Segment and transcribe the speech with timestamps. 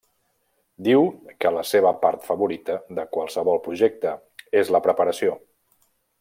[0.87, 1.03] Diu
[1.43, 4.15] que la seva part favorita de qualsevol projecte
[4.63, 5.39] és la preparació.